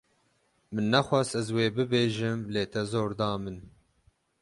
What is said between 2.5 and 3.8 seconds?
lê te zor da min.